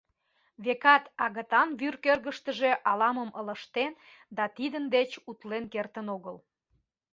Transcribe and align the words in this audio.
Векат, 0.65 1.03
агытан 1.25 1.69
вӱр 1.79 1.95
кӧргыштыжӧ 2.03 2.71
ала-мом 2.89 3.31
ылыжтен 3.39 3.93
да 4.37 4.43
тидын 4.55 4.85
деч 4.95 5.09
утлен 5.29 5.63
кертын 5.73 6.07
огыл. 6.15 6.37